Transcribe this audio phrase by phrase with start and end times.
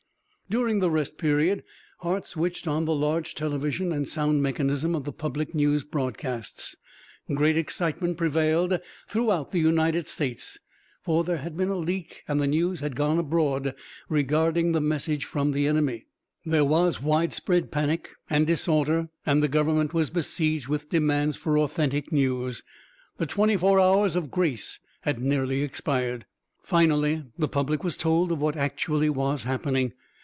[0.49, 1.63] During the rest period,
[1.99, 6.75] Hart switched on the large television and sound mechanism of the public news broadcasts.
[7.33, 8.77] Great excitement prevailed
[9.07, 10.57] throughout the United States,
[11.01, 13.73] for there had been a leak and the news had gone abroad
[14.09, 16.07] regarding the message from the enemy.
[16.45, 22.11] There was widespread panic and disorder and the government was besieged with demands for authentic
[22.11, 22.61] news.
[23.19, 26.25] The twenty four hours of grace had nearly expired.
[26.61, 29.93] Finally the public was told of what actually was happening.